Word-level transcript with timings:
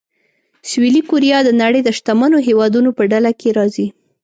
سویلي 0.69 1.01
کوریا 1.09 1.39
د 1.45 1.49
نړۍ 1.61 1.81
د 1.83 1.89
شتمنو 1.97 2.37
هېوادونو 2.47 2.89
په 2.97 3.03
ډله 3.11 3.31
کې 3.39 3.49
راځي. 3.57 3.87